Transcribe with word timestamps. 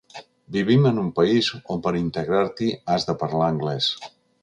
Vivim 0.55 0.87
en 0.91 0.97
un 1.01 1.11
país 1.19 1.51
on 1.75 1.85
per 1.89 1.95
integrar-t’hi 2.01 2.73
has 2.95 3.09
de 3.11 3.19
parlar 3.25 3.55
anglès. 3.55 3.97